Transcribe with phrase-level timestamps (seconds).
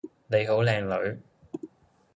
[0.25, 1.19] 你好靚女